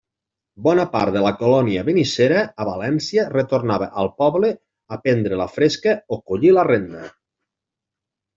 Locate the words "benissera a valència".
1.89-3.25